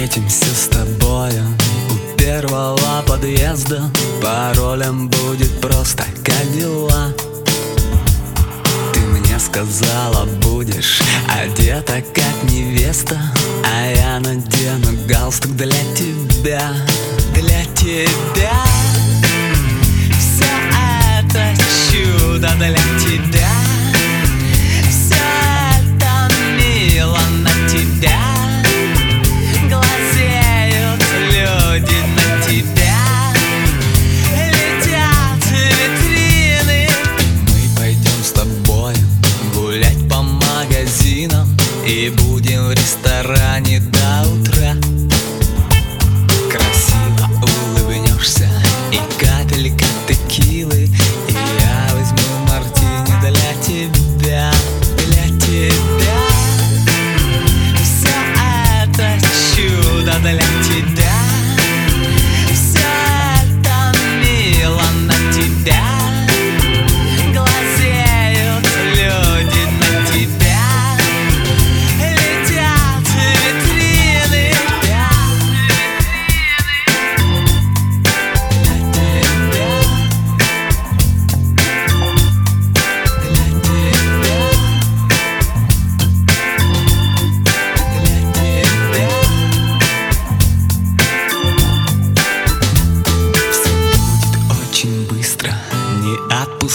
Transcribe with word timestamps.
Встретимся 0.00 0.46
с 0.46 0.68
тобою. 0.68 1.44
У 1.90 2.16
первого 2.16 3.02
подъезда 3.06 3.82
Паролем 4.22 5.10
будет 5.10 5.60
просто 5.60 6.04
как 6.24 6.52
дела 6.54 7.14
Ты 8.94 9.00
мне 9.00 9.38
сказала, 9.38 10.24
будешь 10.40 11.02
одета 11.28 12.02
как 12.14 12.50
невеста 12.50 13.20
А 13.62 13.90
я 13.90 14.18
надену 14.20 15.06
галстук 15.06 15.54
для 15.54 15.84
тебя. 15.94 16.72
Для 17.34 17.62
тебя 17.74 18.59
в 42.70 42.72
ресторане 42.72 43.80
до 43.80 44.28
утра. 44.28 44.76
Красиво 46.52 47.28
улыбнешься 47.42 48.48
и 48.92 48.98
капелька 49.18 49.86
текилы. 50.06 50.88
И 51.28 51.32
я 51.32 51.88
возьму 51.92 52.46
мартини 52.48 53.12
для 53.22 53.52
тебя, 53.66 54.52
для 54.98 55.26
тебя. 55.40 56.18
Все 57.82 58.14
это 58.84 59.18
чудо 59.56 60.14
для 60.20 60.38
тебя 60.38 60.59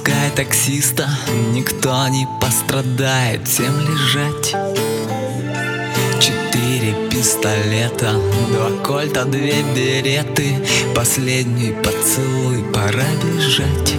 отпускай 0.00 0.30
таксиста 0.30 1.08
Никто 1.52 2.08
не 2.08 2.26
пострадает. 2.40 3.46
Всем 3.46 3.80
лежать. 3.80 4.54
Четыре 6.20 6.94
пистолета 7.10 8.14
Два 8.48 8.70
кольта, 8.84 9.24
две 9.24 9.62
береты. 9.74 10.56
Последний 10.94 11.72
поцелуй 11.72 12.64
Пора 12.72 13.06
бежать 13.22 13.94